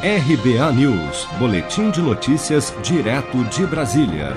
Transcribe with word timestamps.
RBA 0.00 0.72
News, 0.74 1.26
Boletim 1.40 1.90
de 1.90 2.00
Notícias, 2.00 2.72
direto 2.84 3.42
de 3.46 3.66
Brasília. 3.66 4.36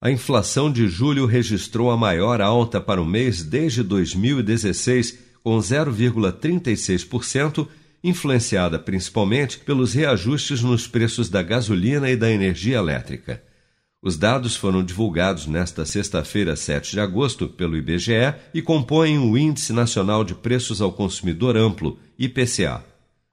A 0.00 0.08
inflação 0.08 0.70
de 0.70 0.86
julho 0.86 1.26
registrou 1.26 1.90
a 1.90 1.96
maior 1.96 2.40
alta 2.40 2.80
para 2.80 3.02
o 3.02 3.04
mês 3.04 3.42
desde 3.42 3.82
2016, 3.82 5.18
com 5.42 5.58
0,36%, 5.58 7.66
influenciada 8.04 8.78
principalmente 8.78 9.58
pelos 9.58 9.94
reajustes 9.94 10.62
nos 10.62 10.86
preços 10.86 11.28
da 11.28 11.42
gasolina 11.42 12.08
e 12.08 12.14
da 12.14 12.30
energia 12.30 12.76
elétrica. 12.76 13.42
Os 14.00 14.16
dados 14.16 14.54
foram 14.54 14.84
divulgados 14.84 15.48
nesta 15.48 15.84
sexta-feira, 15.84 16.54
7 16.54 16.92
de 16.92 17.00
agosto, 17.00 17.48
pelo 17.48 17.76
IBGE 17.76 18.32
e 18.54 18.62
compõem 18.62 19.18
o 19.18 19.36
Índice 19.36 19.72
Nacional 19.72 20.22
de 20.22 20.36
Preços 20.36 20.80
ao 20.80 20.92
Consumidor 20.92 21.56
Amplo, 21.56 21.98
IPCA. 22.16 22.84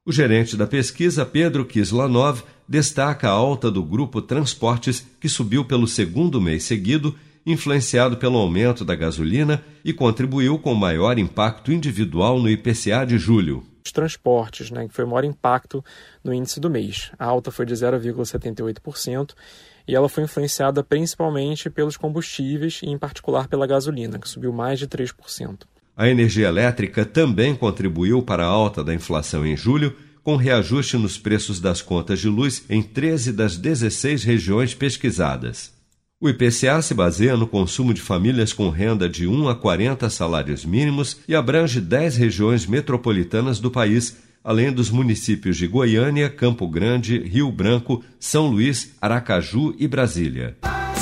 O 0.07 0.11
gerente 0.11 0.55
da 0.55 0.67
pesquisa, 0.67 1.25
Pedro 1.25 1.65
Kislanov, 1.65 2.43
destaca 2.67 3.27
a 3.27 3.31
alta 3.31 3.71
do 3.71 3.81
grupo 3.81 4.21
Transportes, 4.21 5.03
que 5.19 5.27
subiu 5.27 5.65
pelo 5.65 5.87
segundo 5.87 6.39
mês 6.39 6.63
seguido, 6.63 7.15
influenciado 7.43 8.15
pelo 8.15 8.37
aumento 8.37 8.85
da 8.85 8.93
gasolina 8.93 9.63
e 9.83 9.91
contribuiu 9.91 10.59
com 10.59 10.75
maior 10.75 11.17
impacto 11.17 11.71
individual 11.71 12.39
no 12.39 12.47
IPCA 12.47 13.03
de 13.03 13.17
julho. 13.17 13.65
Os 13.83 13.91
transportes, 13.91 14.69
né, 14.69 14.87
que 14.87 14.93
foi 14.93 15.05
o 15.05 15.07
maior 15.07 15.23
impacto 15.23 15.83
no 16.23 16.31
índice 16.31 16.59
do 16.59 16.69
mês. 16.69 17.11
A 17.17 17.25
alta 17.25 17.49
foi 17.49 17.65
de 17.65 17.73
0,78% 17.73 19.33
e 19.87 19.95
ela 19.95 20.07
foi 20.07 20.23
influenciada 20.23 20.83
principalmente 20.83 21.67
pelos 21.67 21.97
combustíveis 21.97 22.79
e, 22.83 22.89
em 22.91 22.97
particular, 22.99 23.47
pela 23.47 23.65
gasolina, 23.65 24.19
que 24.19 24.29
subiu 24.29 24.53
mais 24.53 24.77
de 24.77 24.87
3%. 24.87 25.61
A 25.97 26.09
energia 26.09 26.47
elétrica 26.47 27.05
também 27.05 27.55
contribuiu 27.55 28.21
para 28.21 28.43
a 28.43 28.47
alta 28.47 28.83
da 28.83 28.93
inflação 28.93 29.45
em 29.45 29.55
julho, 29.55 29.95
com 30.21 30.35
reajuste 30.35 30.97
nos 30.97 31.17
preços 31.17 31.59
das 31.59 31.81
contas 31.81 32.19
de 32.19 32.27
luz 32.27 32.65
em 32.69 32.81
13 32.81 33.31
das 33.31 33.57
16 33.57 34.23
regiões 34.23 34.73
pesquisadas. 34.73 35.73
O 36.19 36.27
IPCA 36.27 36.81
se 36.81 36.93
baseia 36.93 37.37
no 37.37 37.45
consumo 37.47 37.93
de 37.93 38.01
famílias 38.01 38.51
com 38.51 38.69
renda 38.69 39.07
de 39.07 39.27
1 39.27 39.47
a 39.47 39.55
40 39.55 40.09
salários 40.09 40.65
mínimos 40.65 41.17
e 41.27 41.35
abrange 41.35 41.79
10 41.79 42.17
regiões 42.17 42.65
metropolitanas 42.65 43.59
do 43.59 43.69
país, 43.69 44.17
além 44.43 44.71
dos 44.71 44.89
municípios 44.89 45.55
de 45.55 45.67
Goiânia, 45.67 46.29
Campo 46.29 46.67
Grande, 46.67 47.19
Rio 47.19 47.51
Branco, 47.51 48.03
São 48.19 48.47
Luís, 48.47 48.95
Aracaju 48.99 49.75
e 49.77 49.87
Brasília. 49.87 50.57